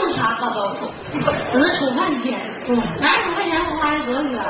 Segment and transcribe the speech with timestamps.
[0.00, 0.90] 弄啥大刀口，
[1.52, 2.38] 搁那瞅半天，
[3.00, 4.42] 哪有五块钱我花的多去了？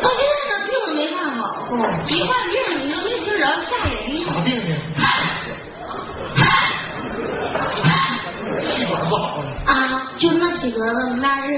[0.00, 1.42] 到现在呢病都没看好，
[2.08, 3.92] 一患病你就病就着吓人。
[4.24, 4.70] 啥病呢？
[8.66, 9.44] 气管不好了。
[9.66, 10.78] 啊，就那几个
[11.20, 11.48] 那是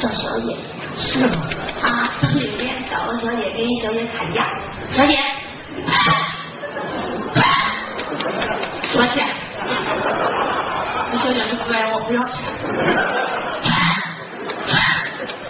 [0.00, 0.56] 找小姐。
[0.98, 1.36] 是吗？
[1.82, 4.46] 啊，到酒店找个小姐跟人小姐砍价，
[4.96, 5.18] 小姐。
[8.92, 9.26] 多少钱？
[11.26, 12.34] 小姐就乖，我不要钱。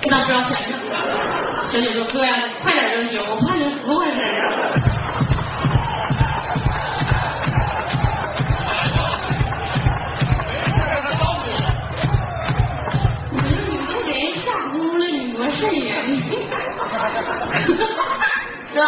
[0.09, 0.77] 那不要钱呢？
[1.71, 4.43] 小姐说哥呀，快点就行，我怕你服回身啊。
[13.33, 15.93] 你说你都给人吓哭了，你多瘆人！
[18.73, 18.83] 是吧？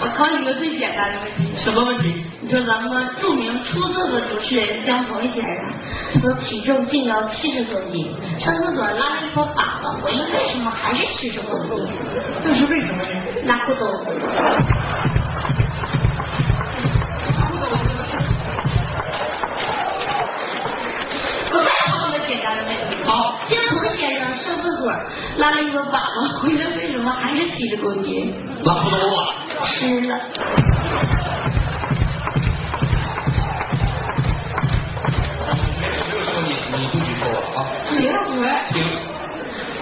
[0.00, 1.60] 我考你个最简单的问题。
[1.64, 2.24] 什么问题？
[2.50, 11.86] 你说咱们著名出色的主持人姜鹏先生，说体重竟要七十多斤，上厕所拉了一坨粑粑，回来为什么还是七十多斤？
[12.42, 13.08] 这是为什么呢？
[13.44, 13.86] 拉裤兜。
[21.52, 21.70] 我再
[22.02, 23.04] 问个简单的问题。
[23.04, 24.92] 好，江鹏先生上厕所
[25.36, 28.34] 拉了一坨粑粑，回来为什么还是七十公斤？
[28.64, 29.34] 拉裤兜啊？
[29.66, 30.18] 吃了。
[38.40, 38.52] 别我。
[38.72, 38.74] 行，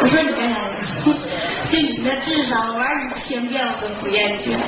[0.01, 0.64] 我说你干啥呀？
[1.70, 4.59] 就你那智商，玩一千遍我都不厌倦。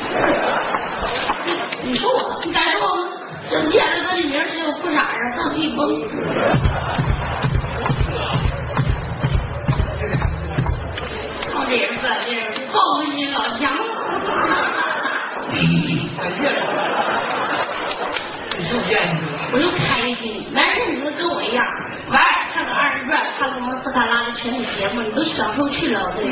[1.82, 3.02] 你说我，你敢说我吗？
[3.50, 5.78] 整天的搁里面只有裤衩啊，放屁崩。
[11.52, 13.82] 靠这人干这人，报复心老强了。
[16.16, 16.56] 感谢了。
[18.58, 19.28] 你又见识了。
[19.52, 20.46] 我就开心。
[20.52, 21.64] 男人你说跟我一样，
[22.10, 26.22] 玩儿看个二人转，看个蒙斯卡拉的全体节目，你都享受去了，对。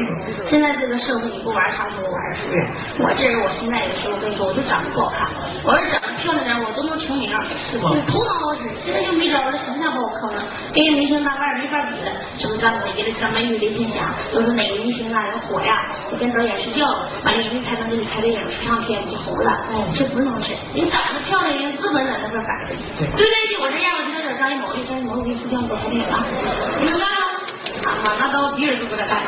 [0.48, 2.30] 现在这个社会你不玩儿啥时候玩儿？
[2.38, 2.62] 是不是？
[3.02, 5.26] 我这人我现在有时候我跟你说，我就长得不好看，
[5.66, 7.26] 我要是长得漂亮点，我都能成名。
[7.70, 10.42] 是吧头脑好使，现在就没招了，形象把我坑了，
[10.72, 12.14] 跟人明星大腕没法比了。
[12.38, 15.90] 什么张伟的张曼玉、林青霞，都是哪个明星啊人火呀？
[16.10, 19.50] 我跟导演睡觉了，完了人家才能给你拍电影、出唱片，你就红了。
[19.98, 23.10] 这不能是，人长得漂亮人资本在那边摆着对。
[23.18, 23.34] 对不对？
[23.60, 26.24] 我这样，我就有点张艺谋的，张艺谋我拍电影啊，
[26.80, 26.97] 你能干吗？
[26.97, 26.97] 啊，
[28.58, 29.20] 那到敌人都不敢干。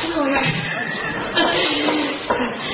[0.00, 0.30] 是不是？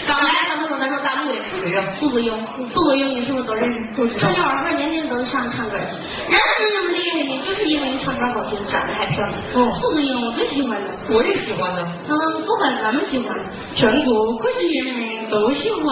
[0.06, 1.84] 刚来上厕所的时候大陆的谁呀？
[2.00, 2.32] 杜子英，
[2.74, 3.78] 杜子英你是不是都认识？
[3.94, 5.94] 不知道春节晚会年年都上唱歌去，
[6.28, 6.42] 人家
[6.72, 9.38] 那么厉害呢，就是因为唱歌好听，长得还漂亮。
[9.54, 10.88] 哦杜子英我最喜欢的。
[11.10, 11.86] 我也喜欢呢。
[12.08, 12.12] 嗯，
[12.46, 13.36] 不管咱们喜欢，
[13.74, 15.84] 全国各地人民都喜欢。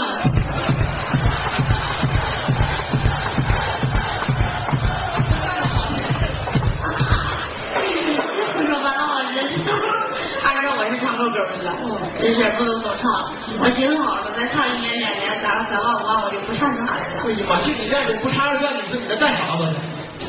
[12.29, 13.33] 了，真是不能总唱。
[13.61, 17.25] 我寻思好了，再唱一年两年，攒个三万五万，我就不上哪来了。
[17.25, 19.65] 哎呀妈，就你这样的不唱二转，你说你在干啥吧？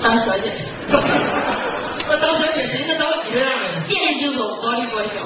[0.01, 0.53] 当小姐，
[2.07, 3.83] 那当小姐谁能当你这样的呢？
[3.87, 5.19] 见人就走，薄利多销。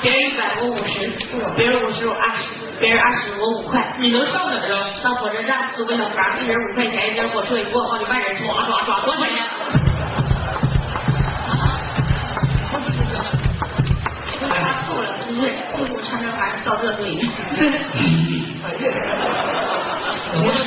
[0.00, 1.10] 别人一百我五十，
[1.56, 3.96] 别人五十我二十，别人二十我五块。
[3.98, 4.92] 你能上哪儿啊？
[5.02, 9.43] 上火车站租个小房，一人五块钱，一节火车一过，好几万人刷刷刷，多少钱？
[15.40, 17.14] 对，就是穿着还是到这对。
[20.36, 20.66] 我说